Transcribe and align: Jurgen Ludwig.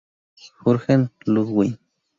Jurgen 0.63 1.11
Ludwig. 1.27 1.77